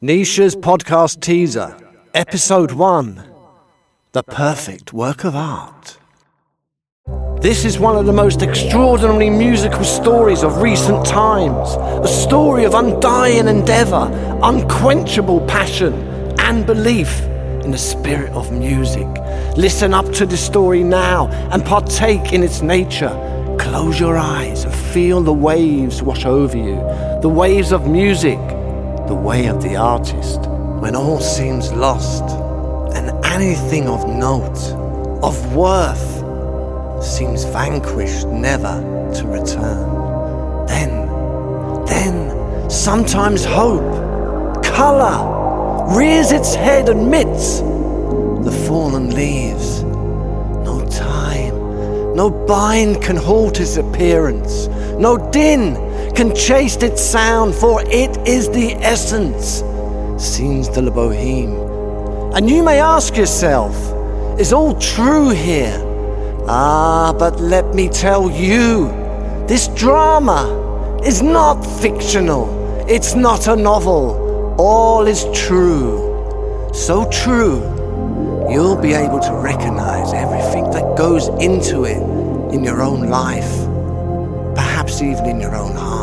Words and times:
Nisha's 0.00 0.54
podcast 0.54 1.20
teaser, 1.20 1.76
episode 2.14 2.70
1 2.70 3.20
The 4.12 4.22
Perfect 4.22 4.92
Work 4.92 5.24
of 5.24 5.34
Art. 5.34 5.98
This 7.40 7.64
is 7.64 7.80
one 7.80 7.96
of 7.96 8.06
the 8.06 8.12
most 8.12 8.40
extraordinary 8.40 9.28
musical 9.28 9.82
stories 9.82 10.44
of 10.44 10.62
recent 10.62 11.04
times. 11.04 11.70
A 12.04 12.06
story 12.06 12.62
of 12.62 12.74
undying 12.74 13.48
endeavour, 13.48 14.08
unquenchable 14.44 15.40
passion, 15.48 15.94
and 16.38 16.64
belief 16.64 17.20
in 17.64 17.72
the 17.72 17.76
spirit 17.76 18.30
of 18.34 18.52
music. 18.52 19.08
Listen 19.56 19.92
up 19.92 20.12
to 20.12 20.26
the 20.26 20.36
story 20.36 20.84
now 20.84 21.26
and 21.50 21.64
partake 21.64 22.32
in 22.32 22.44
its 22.44 22.62
nature. 22.62 23.56
Close 23.58 23.98
your 23.98 24.16
eyes 24.16 24.62
and 24.62 24.72
feel 24.72 25.22
the 25.22 25.32
waves 25.32 26.04
wash 26.04 26.24
over 26.24 26.56
you. 26.56 26.76
The 27.20 27.28
waves 27.28 27.72
of 27.72 27.88
music, 27.88 28.38
the 29.08 29.14
way 29.14 29.46
of 29.46 29.62
the 29.62 29.74
artist. 29.74 30.40
When 30.80 30.94
all 30.94 31.18
seems 31.18 31.72
lost 31.72 32.24
and 32.94 33.24
anything 33.24 33.88
of 33.88 34.06
note, 34.06 34.58
of 35.22 35.54
worth, 35.54 36.18
seems 37.02 37.44
vanquished 37.44 38.26
never 38.28 38.74
to 39.14 39.26
return. 39.26 40.66
Then, 40.66 41.06
then, 41.86 42.70
sometimes 42.70 43.46
hope, 43.46 44.62
colour, 44.62 45.96
rears 45.96 46.30
its 46.30 46.54
head 46.54 46.90
amidst 46.90 47.60
the 47.60 48.64
fallen 48.66 49.14
leaves. 49.14 49.82
No 49.82 50.86
time, 50.90 51.56
no 52.14 52.28
bind 52.28 53.02
can 53.02 53.16
halt 53.16 53.58
its 53.58 53.78
appearance, 53.78 54.66
no 54.98 55.16
din 55.30 55.87
can 56.18 56.34
chase 56.34 56.74
its 56.78 57.00
sound, 57.00 57.54
for 57.54 57.80
it 57.82 58.16
is 58.26 58.48
the 58.48 58.72
essence, 58.82 59.62
scenes 60.20 60.68
de 60.68 60.82
la 60.82 60.90
boheme. 60.90 62.34
And 62.34 62.50
you 62.50 62.64
may 62.64 62.80
ask 62.80 63.16
yourself, 63.16 63.72
is 64.36 64.52
all 64.52 64.76
true 64.80 65.28
here? 65.28 65.78
Ah, 66.48 67.14
but 67.16 67.38
let 67.38 67.72
me 67.72 67.88
tell 67.88 68.28
you, 68.32 68.88
this 69.46 69.68
drama 69.68 70.98
is 71.04 71.22
not 71.22 71.62
fictional. 71.80 72.48
It's 72.88 73.14
not 73.14 73.46
a 73.46 73.54
novel. 73.54 74.56
All 74.58 75.06
is 75.06 75.24
true. 75.32 76.72
So 76.74 77.08
true, 77.10 77.62
you'll 78.50 78.82
be 78.82 78.92
able 78.92 79.20
to 79.20 79.32
recognize 79.34 80.12
everything 80.12 80.68
that 80.72 80.98
goes 80.98 81.28
into 81.38 81.84
it 81.84 82.02
in 82.52 82.64
your 82.64 82.82
own 82.82 83.08
life, 83.08 83.52
perhaps 84.56 85.00
even 85.00 85.26
in 85.26 85.40
your 85.40 85.54
own 85.54 85.76
heart. 85.76 85.97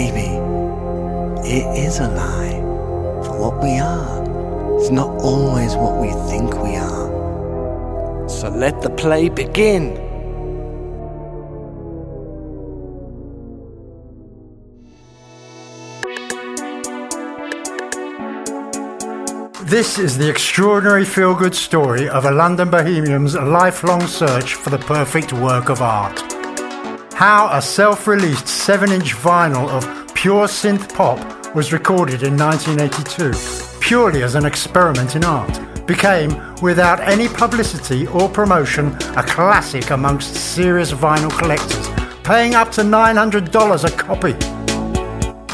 Maybe 0.00 0.30
it 1.46 1.66
is 1.76 1.98
a 1.98 2.08
lie 2.08 2.58
for 3.22 3.38
what 3.38 3.62
we 3.62 3.78
are. 3.78 4.78
It's 4.78 4.88
not 4.88 5.10
always 5.20 5.74
what 5.76 6.00
we 6.00 6.10
think 6.30 6.54
we 6.54 6.76
are. 6.76 8.26
So 8.26 8.48
let 8.48 8.80
the 8.80 8.88
play 8.88 9.28
begin. 9.28 9.92
This 19.66 19.98
is 19.98 20.16
the 20.16 20.30
extraordinary 20.30 21.04
feel 21.04 21.34
good 21.34 21.54
story 21.54 22.08
of 22.08 22.24
a 22.24 22.30
London 22.30 22.70
bohemian's 22.70 23.34
lifelong 23.34 24.06
search 24.06 24.54
for 24.54 24.70
the 24.70 24.78
perfect 24.78 25.34
work 25.34 25.68
of 25.68 25.82
art. 25.82 26.39
How 27.20 27.50
a 27.52 27.60
self 27.60 28.06
released 28.06 28.48
7 28.48 28.90
inch 28.90 29.14
vinyl 29.14 29.68
of 29.68 30.14
pure 30.14 30.46
synth 30.46 30.94
pop 30.94 31.18
was 31.54 31.70
recorded 31.70 32.22
in 32.22 32.34
1982, 32.34 33.78
purely 33.78 34.22
as 34.22 34.36
an 34.36 34.46
experiment 34.46 35.16
in 35.16 35.24
art, 35.26 35.86
became, 35.86 36.32
without 36.62 36.98
any 37.00 37.28
publicity 37.28 38.06
or 38.06 38.26
promotion, 38.30 38.96
a 39.18 39.22
classic 39.22 39.90
amongst 39.90 40.34
serious 40.34 40.92
vinyl 40.92 41.30
collectors, 41.38 41.88
paying 42.24 42.54
up 42.54 42.70
to 42.70 42.80
$900 42.80 43.84
a 43.84 43.96
copy. 43.98 44.32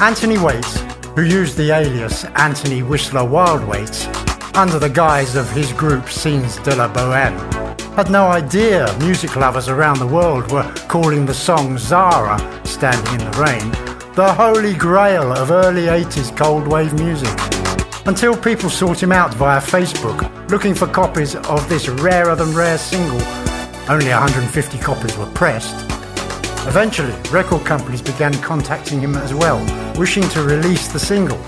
Anthony 0.01 0.39
Waits, 0.39 0.79
who 1.17 1.23
used 1.23 1.57
the 1.57 1.73
alias 1.73 2.27
Anthony 2.37 2.85
Whistler 2.85 3.23
Wildwaits 3.23 4.07
under 4.55 4.79
the 4.79 4.89
guise 4.89 5.35
of 5.35 5.51
his 5.51 5.73
group 5.73 6.09
Scenes 6.09 6.59
de 6.59 6.77
la 6.77 6.87
Boheme, 6.87 7.56
had 7.97 8.11
no 8.11 8.27
idea 8.27 8.95
music 8.99 9.37
lovers 9.37 9.71
around 9.71 9.99
the 9.99 10.07
world 10.07 10.53
were 10.53 10.71
calling 10.87 11.25
the 11.25 11.33
song 11.33 11.79
Zara, 11.79 12.39
Standing 12.67 13.15
in 13.15 13.31
the 13.31 13.39
Rain, 13.39 13.71
the 14.13 14.35
holy 14.35 14.75
grail 14.75 15.33
of 15.33 15.51
early 15.51 15.85
80s 15.85 16.37
cold 16.37 16.69
wave 16.69 16.93
music. 16.93 17.35
Until 18.05 18.37
people 18.37 18.69
sought 18.69 19.03
him 19.03 19.13
out 19.13 19.33
via 19.33 19.63
Facebook, 19.63 20.21
looking 20.51 20.75
for 20.75 20.87
copies 20.87 21.37
of 21.37 21.67
this 21.71 21.89
rarer 21.89 22.37
than 22.37 22.55
rare 22.55 22.77
single. 22.77 23.23
Only 23.89 24.11
150 24.11 24.77
copies 24.77 25.17
were 25.17 25.31
pressed. 25.33 25.75
Eventually, 26.69 27.15
record 27.31 27.65
companies 27.65 28.03
began 28.03 28.35
contacting 28.43 29.01
him 29.01 29.15
as 29.17 29.33
well, 29.33 29.59
wishing 29.99 30.29
to 30.31 30.43
release 30.43 30.89
the 30.89 30.99
single. 30.99 31.39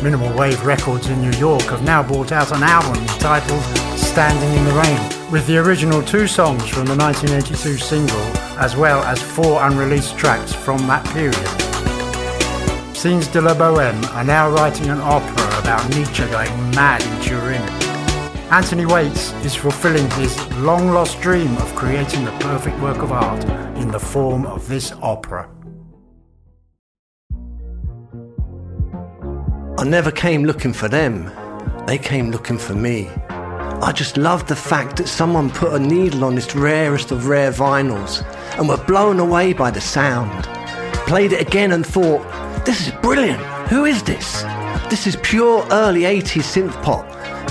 Minimal 0.00 0.32
Wave 0.38 0.64
Records 0.64 1.08
in 1.08 1.20
New 1.20 1.36
York 1.38 1.62
have 1.62 1.82
now 1.82 2.04
brought 2.04 2.30
out 2.30 2.52
an 2.52 2.62
album 2.62 3.02
entitled 3.02 3.62
Standing 3.98 4.56
in 4.56 4.64
the 4.64 4.74
Rain, 4.74 5.21
with 5.32 5.46
the 5.46 5.56
original 5.56 6.02
two 6.02 6.26
songs 6.26 6.68
from 6.68 6.84
the 6.84 6.94
1982 6.94 7.78
single, 7.78 8.20
as 8.58 8.76
well 8.76 9.02
as 9.04 9.22
four 9.22 9.62
unreleased 9.66 10.18
tracks 10.18 10.52
from 10.52 10.76
that 10.86 11.02
period. 11.06 11.34
Scenes 12.94 13.26
de 13.28 13.40
la 13.40 13.54
Boheme 13.54 14.04
are 14.14 14.24
now 14.24 14.50
writing 14.50 14.90
an 14.90 15.00
opera 15.00 15.58
about 15.58 15.88
Nietzsche 15.96 16.26
going 16.26 16.70
mad 16.72 17.02
in 17.02 17.22
Turin. 17.22 17.62
Anthony 18.52 18.84
Waits 18.84 19.32
is 19.42 19.54
fulfilling 19.54 20.08
his 20.10 20.36
long 20.58 20.90
lost 20.90 21.18
dream 21.22 21.56
of 21.56 21.74
creating 21.74 22.26
the 22.26 22.32
perfect 22.32 22.78
work 22.80 22.98
of 22.98 23.10
art 23.10 23.42
in 23.78 23.90
the 23.90 23.98
form 23.98 24.44
of 24.44 24.68
this 24.68 24.92
opera. 25.00 25.48
I 29.78 29.84
never 29.84 30.10
came 30.10 30.44
looking 30.44 30.74
for 30.74 30.88
them, 30.88 31.32
they 31.86 31.96
came 31.96 32.30
looking 32.30 32.58
for 32.58 32.74
me. 32.74 33.08
I 33.82 33.92
just 33.92 34.16
loved 34.16 34.48
the 34.48 34.56
fact 34.56 34.96
that 34.96 35.08
someone 35.08 35.50
put 35.50 35.72
a 35.72 35.78
needle 35.78 36.24
on 36.24 36.34
this 36.34 36.54
rarest 36.54 37.10
of 37.10 37.26
rare 37.26 37.50
vinyls 37.50 38.24
and 38.58 38.68
were 38.68 38.76
blown 38.84 39.18
away 39.18 39.52
by 39.52 39.70
the 39.70 39.80
sound. 39.80 40.44
Played 41.06 41.32
it 41.32 41.40
again 41.40 41.72
and 41.72 41.84
thought, 41.84 42.22
this 42.64 42.86
is 42.86 42.92
brilliant. 43.02 43.42
Who 43.68 43.84
is 43.84 44.02
this? 44.02 44.42
This 44.88 45.06
is 45.06 45.16
pure 45.22 45.66
early 45.70 46.02
80s 46.02 46.42
synth 46.42 46.82
pop. 46.82 47.04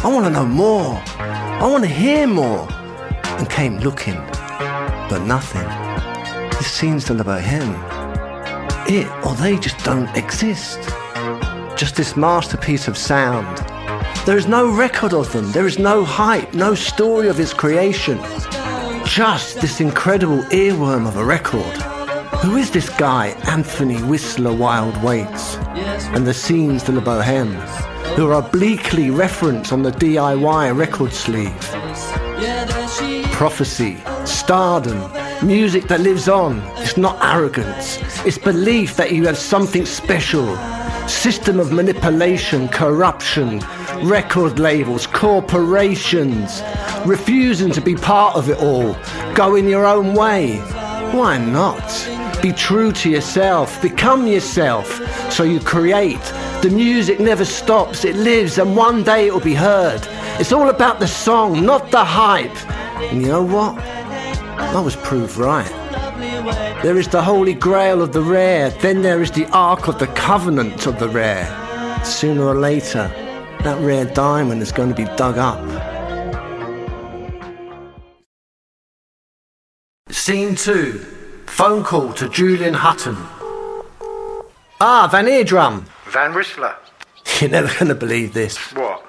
I 0.04 0.08
want 0.08 0.26
to 0.26 0.32
know 0.32 0.46
more. 0.46 1.02
I 1.18 1.68
want 1.70 1.84
to 1.84 1.90
hear 1.90 2.28
more. 2.28 2.68
And 3.38 3.50
came 3.50 3.78
looking, 3.80 4.16
but 5.10 5.24
nothing. 5.26 5.68
This 6.52 6.72
scenes 6.72 7.06
de 7.06 7.14
la 7.14 7.24
boheme. 7.24 7.76
It 8.88 9.08
or 9.26 9.36
they 9.36 9.58
just 9.58 9.78
don't 9.84 10.16
exist. 10.16 10.80
Just 11.76 11.96
this 11.96 12.16
masterpiece 12.16 12.88
of 12.88 12.98
sound. 12.98 13.71
There 14.24 14.38
is 14.38 14.48
no 14.48 14.72
record 14.72 15.16
of 15.16 15.34
them. 15.34 15.52
There 15.52 15.66
is 15.66 15.80
no 15.80 16.06
hype, 16.06 16.54
no 16.54 16.76
story 16.76 17.28
of 17.28 17.40
its 17.40 17.56
creation. 17.56 18.20
Just 19.04 19.59
this 19.62 19.82
incredible 19.82 20.44
earworm 20.52 21.08
of 21.08 21.18
a 21.18 21.26
record. 21.26 21.76
Who 22.44 22.56
is 22.56 22.70
this 22.70 22.88
guy, 22.88 23.30
Anthony 23.48 23.98
Whistler 24.04 24.54
Wild 24.54 24.96
Waits? 25.02 25.56
And 26.14 26.28
the 26.28 26.36
scenes 26.36 26.84
de 26.84 26.92
la 26.92 27.02
Boheme, 27.02 27.56
who 28.16 28.30
are 28.30 28.40
obliquely 28.46 29.09
referenced 29.09 29.74
on 29.74 29.82
the 29.82 29.92
DIY 29.92 30.78
record 30.78 31.14
sleeve. 31.14 31.52
Prophecy, 33.32 33.98
stardom, 34.26 35.00
music 35.44 35.88
that 35.88 36.02
lives 36.02 36.30
on. 36.30 36.62
It's 36.78 36.96
not 36.96 37.18
arrogance, 37.24 37.98
it's 38.24 38.38
belief 38.38 38.98
that 38.98 39.14
you 39.14 39.26
have 39.26 39.38
something 39.38 39.88
special. 39.88 40.56
System 41.08 41.59
of 41.59 41.72
manipulation, 41.72 42.70
corruption, 42.70 43.62
record 44.03 44.59
labels, 44.59 45.08
corporations, 45.08 46.62
refusing 47.06 47.72
to 47.72 47.82
be 47.82 47.96
part 47.96 48.36
of 48.36 48.50
it 48.50 48.58
all, 48.59 48.96
going 49.34 49.68
your 49.68 49.86
own 49.86 50.14
way. 50.14 50.58
Why 51.12 51.38
not? 51.38 52.42
Be 52.42 52.52
true 52.52 52.92
to 52.94 53.09
yourself, 53.09 53.82
become 53.82 54.26
yourself, 54.26 55.02
so 55.32 55.44
you 55.44 55.59
create. 55.59 56.24
The 56.62 56.72
music 56.74 57.20
never 57.20 57.46
stops, 57.46 58.06
it 58.06 58.16
lives, 58.16 58.58
and 58.58 58.76
one 58.76 59.03
day 59.03 59.28
it 59.28 59.34
will 59.34 59.42
be 59.42 59.53
heard. 59.53 60.02
It's 60.40 60.52
all 60.52 60.70
about 60.70 61.00
the 61.00 61.08
song, 61.08 61.66
not 61.66 61.92
the 61.92 62.04
hype. 62.04 62.56
And 63.12 63.22
you 63.22 63.28
know 63.28 63.44
what? 63.44 63.78
I 63.78 64.80
was 64.80 64.96
proved 64.96 65.38
right. 65.38 65.70
There 66.82 66.97
is 66.97 67.08
the 67.08 67.22
holy 67.22 67.54
grail 67.54 68.02
of 68.02 68.14
the 68.14 68.24
rare, 68.24 68.70
then 68.70 69.02
there 69.02 69.22
is 69.22 69.32
the 69.32 69.46
ark 69.52 69.88
of 69.88 70.00
the 70.00 70.08
covenant 70.08 70.88
of 70.88 70.97
the 70.97 71.09
rare. 71.09 71.46
Sooner 72.04 72.44
or 72.44 72.56
later, 72.56 73.12
that 73.63 73.79
rare 73.81 74.05
diamond 74.05 74.61
is 74.61 74.72
going 74.72 74.90
to 74.90 74.96
be 74.96 75.05
dug 75.16 75.37
up. 75.37 75.59
Scene 80.09 80.55
2 80.55 80.93
Phone 81.52 81.84
call 81.84 82.13
to 82.13 82.29
Julian 82.29 82.73
Hutton. 82.73 83.17
Ah, 84.79 85.08
Van 85.11 85.28
Eardrum. 85.28 85.85
Van 86.08 86.34
Whistler. 86.34 86.75
You're 87.40 87.49
never 87.52 87.67
going 87.78 87.90
to 87.90 87.96
believe 87.96 88.34
this. 88.34 88.58
What? 88.73 89.05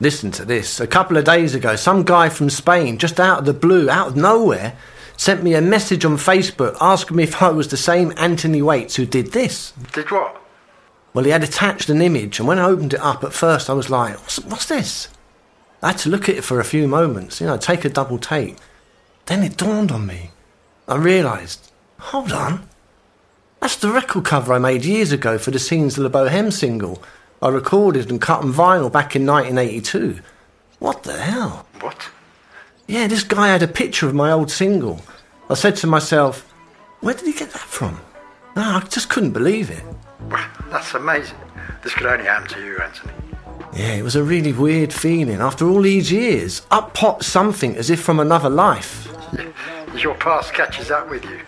Listen 0.00 0.30
to 0.32 0.44
this. 0.44 0.80
A 0.80 0.86
couple 0.86 1.16
of 1.16 1.24
days 1.24 1.54
ago, 1.54 1.76
some 1.76 2.02
guy 2.02 2.28
from 2.28 2.50
Spain, 2.50 2.98
just 2.98 3.18
out 3.18 3.40
of 3.40 3.44
the 3.46 3.54
blue, 3.54 3.88
out 3.88 4.08
of 4.08 4.16
nowhere, 4.16 4.76
sent 5.16 5.42
me 5.42 5.54
a 5.54 5.60
message 5.60 6.04
on 6.04 6.18
Facebook 6.18 6.76
asking 6.80 7.16
me 7.16 7.22
if 7.22 7.40
I 7.42 7.48
was 7.48 7.68
the 7.68 7.76
same 7.76 8.12
Anthony 8.16 8.62
Waits 8.62 8.96
who 8.96 9.06
did 9.06 9.32
this. 9.32 9.72
Did 9.92 10.10
what? 10.10 10.43
Well, 11.14 11.24
he 11.24 11.30
had 11.30 11.44
attached 11.44 11.88
an 11.88 12.02
image, 12.02 12.38
and 12.40 12.48
when 12.48 12.58
I 12.58 12.64
opened 12.64 12.92
it 12.92 13.00
up, 13.00 13.22
at 13.22 13.32
first 13.32 13.70
I 13.70 13.72
was 13.72 13.88
like, 13.88 14.14
what's, 14.20 14.40
what's 14.40 14.66
this? 14.66 15.08
I 15.80 15.88
had 15.88 15.98
to 15.98 16.08
look 16.10 16.28
at 16.28 16.36
it 16.36 16.44
for 16.44 16.58
a 16.58 16.64
few 16.64 16.88
moments, 16.88 17.40
you 17.40 17.46
know, 17.46 17.56
take 17.56 17.84
a 17.84 17.88
double 17.88 18.18
take. 18.18 18.56
Then 19.26 19.42
it 19.42 19.56
dawned 19.56 19.92
on 19.92 20.06
me. 20.06 20.30
I 20.88 20.96
realised, 20.96 21.70
hold 21.98 22.32
on. 22.32 22.68
That's 23.60 23.76
the 23.76 23.92
record 23.92 24.24
cover 24.24 24.52
I 24.52 24.58
made 24.58 24.84
years 24.84 25.12
ago 25.12 25.38
for 25.38 25.50
the 25.50 25.58
Scenes 25.58 25.96
of 25.96 26.02
the 26.02 26.18
Bohème 26.18 26.52
single 26.52 27.02
I 27.40 27.48
recorded 27.48 28.10
and 28.10 28.20
cut 28.20 28.42
on 28.42 28.52
vinyl 28.52 28.90
back 28.90 29.14
in 29.14 29.26
1982. 29.26 30.20
What 30.78 31.02
the 31.02 31.16
hell? 31.18 31.66
What? 31.80 32.08
Yeah, 32.86 33.06
this 33.06 33.22
guy 33.22 33.48
had 33.48 33.62
a 33.62 33.68
picture 33.68 34.06
of 34.06 34.14
my 34.14 34.32
old 34.32 34.50
single. 34.50 35.00
I 35.48 35.54
said 35.54 35.76
to 35.76 35.86
myself, 35.86 36.40
where 37.00 37.14
did 37.14 37.26
he 37.26 37.32
get 37.32 37.50
that 37.50 37.60
from? 37.60 38.00
No, 38.56 38.62
I 38.62 38.80
just 38.88 39.10
couldn't 39.10 39.32
believe 39.32 39.70
it. 39.70 39.84
That's 40.74 40.92
amazing. 40.92 41.38
This 41.84 41.94
could 41.94 42.08
only 42.08 42.24
happen 42.24 42.48
to 42.48 42.60
you, 42.60 42.76
Anthony. 42.78 43.12
Yeah, 43.76 43.92
it 43.92 44.02
was 44.02 44.16
a 44.16 44.24
really 44.24 44.52
weird 44.52 44.92
feeling. 44.92 45.40
After 45.40 45.68
all 45.68 45.80
these 45.80 46.10
years, 46.10 46.62
up 46.72 46.94
popped 46.94 47.24
something 47.24 47.76
as 47.76 47.90
if 47.90 48.00
from 48.00 48.18
another 48.18 48.50
life. 48.50 49.06
Your 49.96 50.16
past 50.16 50.52
catches 50.52 50.90
up 50.90 51.08
with 51.08 51.24
you. 51.26 51.38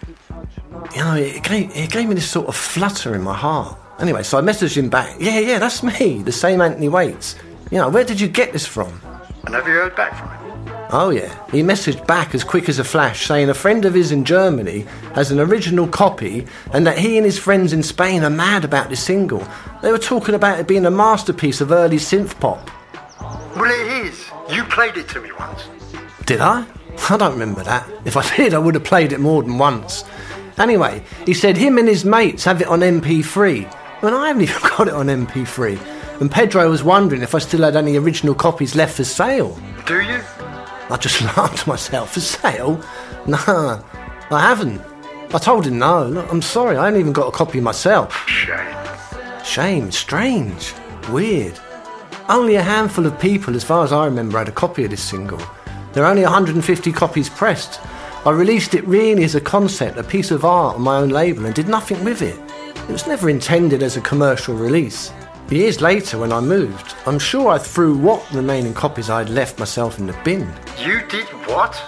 You 0.95 1.05
know, 1.05 1.15
it 1.17 1.43
gave, 1.43 1.75
it 1.75 1.91
gave 1.91 2.09
me 2.09 2.15
this 2.15 2.31
sort 2.31 2.47
of 2.47 2.55
flutter 2.55 3.17
in 3.17 3.23
my 3.23 3.35
heart. 3.35 3.77
Anyway, 3.99 4.23
so 4.23 4.39
I 4.39 4.43
messaged 4.43 4.77
him 4.77 4.89
back. 4.89 5.17
Yeah, 5.19 5.41
yeah, 5.41 5.59
that's 5.59 5.83
me, 5.83 6.23
the 6.23 6.31
same 6.31 6.61
Anthony 6.61 6.89
Waits. 6.89 7.35
You 7.73 7.79
know, 7.79 7.89
where 7.89 8.05
did 8.05 8.21
you 8.21 8.29
get 8.29 8.53
this 8.53 8.65
from? 8.65 9.01
And 9.45 9.57
have 9.57 9.67
you 9.67 9.75
heard 9.75 9.97
back 9.97 10.17
from 10.17 10.29
him? 10.29 10.46
Oh, 10.91 11.11
yeah. 11.11 11.35
He 11.51 11.63
messaged 11.63 12.07
back 12.07 12.35
as 12.35 12.45
quick 12.45 12.69
as 12.69 12.79
a 12.79 12.85
flash 12.85 13.27
saying 13.27 13.49
a 13.49 13.55
friend 13.55 13.85
of 13.85 13.95
his 13.95 14.13
in 14.13 14.25
Germany 14.25 14.87
has 15.15 15.31
an 15.31 15.41
original 15.41 15.89
copy 15.89 16.47
and 16.73 16.87
that 16.87 16.99
he 16.99 17.17
and 17.17 17.27
his 17.27 17.39
friends 17.39 17.73
in 17.73 17.83
Spain 17.83 18.23
are 18.23 18.31
mad 18.31 18.65
about 18.65 18.89
this 18.89 19.03
single. 19.03 19.47
They 19.83 19.91
were 19.91 19.99
talking 19.99 20.35
about 20.35 20.61
it 20.61 20.69
being 20.69 20.87
a 20.87 20.91
masterpiece 20.91 21.61
of 21.61 21.73
early 21.73 21.97
synth 21.97 22.39
pop. 22.39 22.71
Well, 23.57 23.65
it 23.71 24.07
is. 24.07 24.31
You 24.51 24.65
played 24.65 24.97
it 24.97 25.09
to 25.09 25.21
me 25.21 25.31
once. 25.39 25.69
Did 26.25 26.41
I? 26.41 26.67
I 27.11 27.17
don't 27.17 27.33
remember 27.33 27.63
that. 27.65 27.89
If 28.05 28.17
I 28.17 28.37
did, 28.37 28.55
I 28.55 28.59
would 28.59 28.75
have 28.75 28.85
played 28.85 29.13
it 29.13 29.21
more 29.21 29.43
than 29.43 29.59
once. 29.59 30.05
Anyway, 30.59 31.03
he 31.27 31.35
said 31.35 31.57
him 31.57 31.79
and 31.79 31.89
his 31.89 32.05
mates 32.05 32.45
have 32.45 32.61
it 32.61 32.69
on 32.69 32.81
MP3. 32.81 34.03
Well, 34.03 34.17
I 34.17 34.29
haven't 34.29 34.43
even 34.45 34.63
got 34.63 34.89
it 34.89 34.95
on 34.95 35.07
MP3. 35.07 36.21
And 36.21 36.31
Pedro 36.31 36.71
was 36.71 36.83
wondering 36.83 37.23
if 37.23 37.35
I 37.35 37.39
still 37.39 37.63
had 37.63 37.77
any 37.77 37.97
original 37.97 38.35
copies 38.35 38.75
left 38.75 38.97
for 38.97 39.05
sale. 39.05 39.59
Do 39.85 40.01
you? 40.01 40.21
I 40.91 40.97
just 40.97 41.21
laughed 41.37 41.65
to 41.65 41.69
myself. 41.69 42.13
For 42.15 42.21
sale? 42.21 42.81
Nah, 43.27 43.83
I 44.31 44.41
haven't. 44.41 44.81
I 45.35 45.39
told 45.39 45.67
him 45.67 45.79
no. 45.79 46.07
Look, 46.07 46.33
I'm 46.33 46.43
sorry, 46.43 46.77
I 46.77 46.89
ain't 46.89 46.97
even 46.97 47.13
got 47.13 47.29
a 47.29 47.33
copy 47.33 47.61
myself. 47.61 48.15
Shame. 48.29 48.77
Shame, 49.45 49.91
strange, 49.91 50.73
weird. 51.11 51.59
Only 52.29 52.57
a 52.57 52.63
handful 52.63 53.07
of 53.07 53.19
people, 53.21 53.55
as 53.55 53.65
far 53.65 53.85
as 53.85 53.93
I 53.93 54.05
remember, 54.05 54.39
had 54.39 54.49
a 54.49 54.53
copy 54.53 54.85
of 54.85 54.91
this 54.91 55.03
single. 55.03 55.41
There 55.93 56.05
are 56.05 56.11
only 56.11 56.23
150 56.23 56.93
copies 56.93 57.29
pressed. 57.29 57.81
I 58.25 58.31
released 58.31 58.75
it 58.75 58.87
really 58.87 59.25
as 59.25 59.35
a 59.35 59.41
concept, 59.41 59.99
a 59.99 60.03
piece 60.03 60.31
of 60.31 60.45
art 60.45 60.77
on 60.77 60.83
my 60.83 60.97
own 60.99 61.11
label, 61.11 61.47
and 61.47 61.55
did 61.55 61.69
nothing 61.69 62.03
with 62.05 62.23
it. 62.23 62.37
It 62.89 62.93
was 62.93 63.07
never 63.07 63.31
intended 63.31 63.83
as 63.83 63.97
a 63.97 64.01
commercial 64.01 64.55
release. 64.55 65.13
Years 65.51 65.81
later, 65.81 66.19
when 66.19 66.33
I 66.33 66.41
moved, 66.41 66.97
I'm 67.07 67.21
sure 67.21 67.51
I 67.51 67.59
threw 67.59 67.97
what 67.97 68.29
remaining 68.33 68.75
copies 68.75 69.09
I'd 69.09 69.29
left 69.29 69.61
myself 69.61 70.01
in 70.01 70.09
the 70.09 70.19
bin. 70.25 70.53
You 70.77 71.07
did 71.07 71.27
what? 71.47 71.81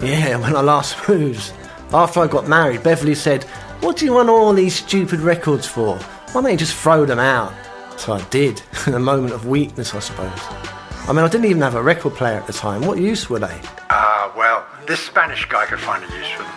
Yeah, 0.00 0.36
when 0.40 0.54
I 0.54 0.60
last 0.60 1.08
moved. 1.08 1.50
After 1.94 2.20
I 2.20 2.26
got 2.26 2.46
married, 2.46 2.82
Beverly 2.82 3.14
said, 3.14 3.44
What 3.80 3.96
do 3.96 4.04
you 4.04 4.12
want 4.12 4.28
all 4.28 4.52
these 4.52 4.74
stupid 4.76 5.20
records 5.20 5.66
for? 5.66 5.96
Why 6.32 6.42
don't 6.42 6.50
you 6.50 6.58
just 6.58 6.76
throw 6.76 7.06
them 7.06 7.18
out? 7.18 7.54
So 7.96 8.12
I 8.12 8.22
did, 8.24 8.60
in 8.86 8.92
a 8.92 8.98
moment 9.00 9.32
of 9.32 9.46
weakness, 9.46 9.94
I 9.94 10.00
suppose. 10.00 10.38
I 11.08 11.12
mean, 11.12 11.24
I 11.24 11.28
didn't 11.28 11.46
even 11.46 11.62
have 11.62 11.74
a 11.74 11.82
record 11.82 12.14
player 12.14 12.36
at 12.36 12.46
the 12.46 12.52
time. 12.52 12.82
What 12.82 12.98
use 12.98 13.30
were 13.30 13.38
they? 13.38 13.60
Ah, 13.88 14.30
well, 14.36 14.66
this 14.86 15.00
Spanish 15.00 15.46
guy 15.46 15.64
could 15.64 15.80
find 15.80 16.04
a 16.04 16.14
use 16.14 16.28
for 16.32 16.42
them. 16.42 16.52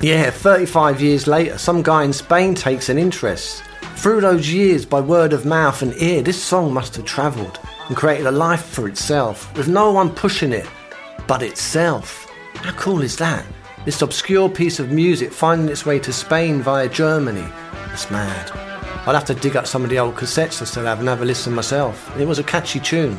Yeah, 0.00 0.30
35 0.30 1.00
years 1.00 1.26
later, 1.26 1.58
some 1.58 1.82
guy 1.82 2.04
in 2.04 2.12
Spain 2.12 2.54
takes 2.54 2.88
an 2.88 2.98
interest. 2.98 3.64
Through 3.98 4.20
those 4.20 4.48
years, 4.48 4.86
by 4.86 5.00
word 5.00 5.32
of 5.32 5.44
mouth 5.44 5.82
and 5.82 5.92
ear, 6.00 6.22
this 6.22 6.40
song 6.40 6.72
must 6.72 6.94
have 6.94 7.04
travelled 7.04 7.58
and 7.88 7.96
created 7.96 8.26
a 8.26 8.30
life 8.30 8.64
for 8.64 8.86
itself, 8.86 9.52
with 9.56 9.66
no 9.66 9.90
one 9.90 10.14
pushing 10.14 10.52
it 10.52 10.68
but 11.26 11.42
itself. 11.42 12.30
How 12.54 12.70
cool 12.74 13.02
is 13.02 13.16
that? 13.16 13.44
This 13.84 14.00
obscure 14.00 14.48
piece 14.48 14.78
of 14.78 14.92
music 14.92 15.32
finding 15.32 15.68
its 15.68 15.84
way 15.84 15.98
to 15.98 16.12
Spain 16.12 16.62
via 16.62 16.88
Germany. 16.88 17.44
It's 17.92 18.08
mad. 18.08 18.52
I'd 19.04 19.16
have 19.16 19.24
to 19.24 19.34
dig 19.34 19.56
up 19.56 19.66
some 19.66 19.82
of 19.82 19.90
the 19.90 19.98
old 19.98 20.14
cassettes 20.14 20.62
I 20.62 20.66
still 20.66 20.84
have 20.84 21.00
and 21.00 21.08
have 21.08 21.22
a 21.22 21.24
listen 21.24 21.52
myself. 21.52 22.16
It 22.16 22.28
was 22.28 22.38
a 22.38 22.44
catchy 22.44 22.78
tune. 22.78 23.18